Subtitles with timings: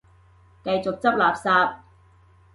[0.63, 1.75] 繼續執垃圾